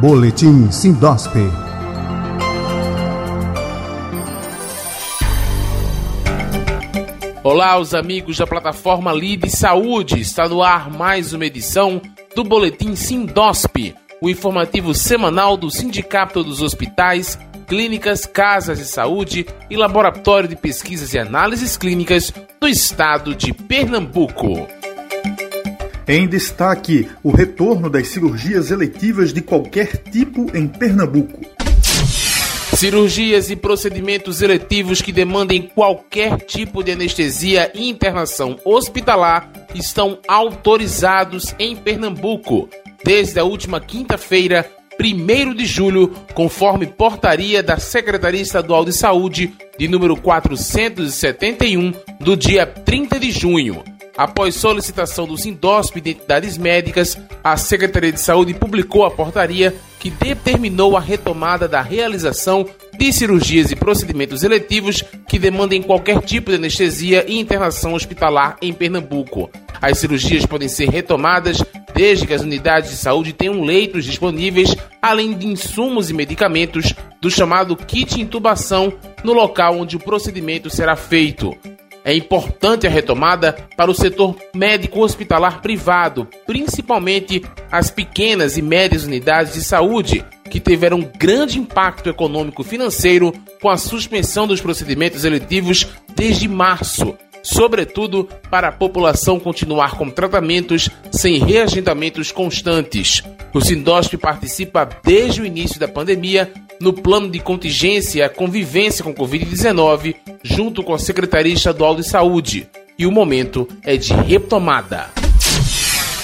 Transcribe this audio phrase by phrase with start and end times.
[0.00, 1.32] Boletim Sindosp.
[7.42, 10.20] Olá, os amigos da plataforma Lide Saúde.
[10.20, 12.00] Está no ar mais uma edição
[12.36, 13.92] do Boletim Sindosp,
[14.22, 17.36] o informativo semanal do Sindicato dos Hospitais,
[17.66, 24.77] Clínicas, Casas de Saúde e Laboratório de Pesquisas e Análises Clínicas do Estado de Pernambuco.
[26.08, 31.42] Em destaque, o retorno das cirurgias eletivas de qualquer tipo em Pernambuco.
[32.74, 41.54] Cirurgias e procedimentos eletivos que demandem qualquer tipo de anestesia e internação hospitalar estão autorizados
[41.58, 42.70] em Pernambuco
[43.04, 44.64] desde a última quinta-feira,
[44.98, 52.66] 1 de julho, conforme portaria da Secretaria Estadual de Saúde de número 471 do dia
[52.66, 53.97] 30 de junho.
[54.18, 60.10] Após solicitação do Sindosp de entidades médicas, a Secretaria de Saúde publicou a portaria que
[60.10, 62.66] determinou a retomada da realização
[62.98, 68.72] de cirurgias e procedimentos eletivos que demandem qualquer tipo de anestesia e internação hospitalar em
[68.72, 69.48] Pernambuco.
[69.80, 71.62] As cirurgias podem ser retomadas
[71.94, 77.30] desde que as unidades de saúde tenham leitos disponíveis, além de insumos e medicamentos do
[77.30, 81.56] chamado kit intubação no local onde o procedimento será feito.
[82.08, 89.04] É importante a retomada para o setor médico hospitalar privado, principalmente as pequenas e médias
[89.04, 95.86] unidades de saúde, que tiveram grande impacto econômico financeiro com a suspensão dos procedimentos eletivos
[96.16, 103.22] desde março, sobretudo para a população continuar com tratamentos sem reagendamentos constantes.
[103.52, 109.14] O Sindosp participa desde o início da pandemia no plano de contingência e convivência com
[109.14, 112.68] Covid-19, junto com a Secretaria Estadual de Saúde.
[112.98, 115.10] E o momento é de retomada.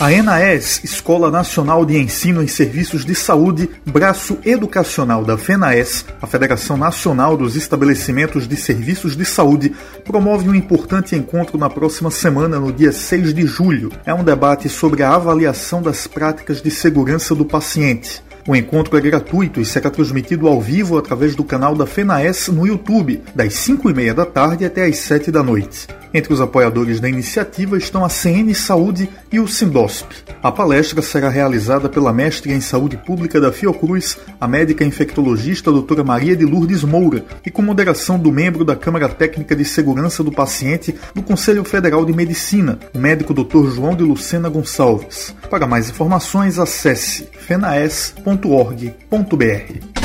[0.00, 6.26] A ENAES, Escola Nacional de Ensino em Serviços de Saúde, braço educacional da FENAES, a
[6.26, 12.58] Federação Nacional dos Estabelecimentos de Serviços de Saúde, promove um importante encontro na próxima semana,
[12.58, 13.92] no dia 6 de julho.
[14.06, 18.22] É um debate sobre a avaliação das práticas de segurança do paciente.
[18.46, 22.66] O encontro é gratuito e será transmitido ao vivo através do canal da FENAES no
[22.66, 25.86] YouTube, das 5 e meia da tarde até as 7 da noite.
[26.12, 30.08] Entre os apoiadores da iniciativa estão a CN Saúde e o Sindosp.
[30.42, 36.02] A palestra será realizada pela mestre em saúde pública da Fiocruz, a médica infectologista doutora
[36.02, 40.32] Maria de Lourdes Moura, e com moderação do membro da Câmara Técnica de Segurança do
[40.32, 43.70] Paciente do Conselho Federal de Medicina, o médico Dr.
[43.70, 45.34] João de Lucena Gonçalves.
[45.48, 49.99] Para mais informações, acesse fenaes.org.br.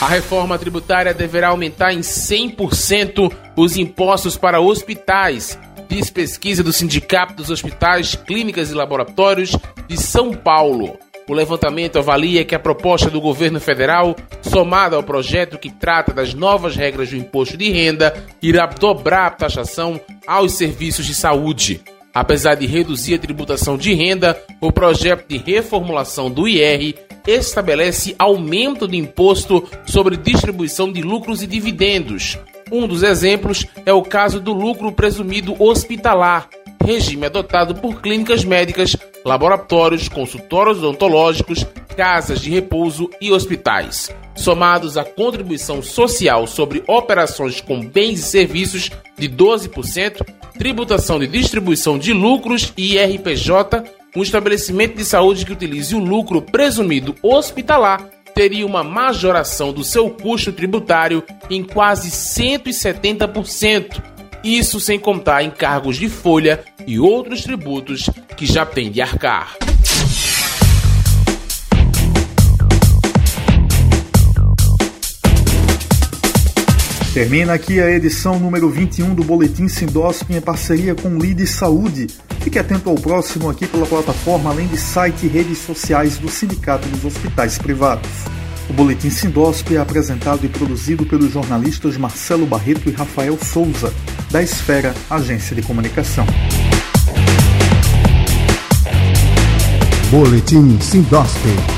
[0.00, 7.34] A reforma tributária deverá aumentar em 100% os impostos para hospitais, diz pesquisa do Sindicato
[7.34, 9.56] dos Hospitais, Clínicas e Laboratórios
[9.88, 10.98] de São Paulo.
[11.26, 16.34] O levantamento avalia que a proposta do governo federal, somada ao projeto que trata das
[16.34, 21.80] novas regras do imposto de renda, irá dobrar a taxação aos serviços de saúde.
[22.14, 26.94] Apesar de reduzir a tributação de renda, o projeto de reformulação do IR
[27.26, 32.38] estabelece aumento de imposto sobre distribuição de lucros e dividendos.
[32.70, 36.48] Um dos exemplos é o caso do lucro presumido hospitalar,
[36.84, 44.10] regime adotado por clínicas médicas, laboratórios, consultórios odontológicos, casas de repouso e hospitais.
[44.34, 50.26] Somados à contribuição social sobre operações com bens e serviços de 12%,
[50.58, 53.84] tributação de distribuição de lucros e IRPJ,
[54.16, 60.10] um estabelecimento de saúde que utilize o lucro presumido hospitalar teria uma majoração do seu
[60.10, 64.02] custo tributário em quase 170%.
[64.42, 69.56] Isso sem contar encargos de folha e outros tributos que já tem de arcar.
[77.14, 82.08] Termina aqui a edição número 21 do Boletim Sindosp em parceria com Lide Saúde.
[82.40, 86.88] Fique atento ao próximo aqui pela plataforma, além de site e redes sociais do Sindicato
[86.88, 88.10] dos Hospitais Privados.
[88.68, 93.94] O Boletim Sindosp é apresentado e produzido pelos jornalistas Marcelo Barreto e Rafael Souza,
[94.32, 96.26] da Esfera Agência de Comunicação.
[100.10, 101.73] Boletim Sindosp.